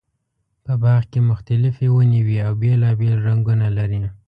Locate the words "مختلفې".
1.31-1.87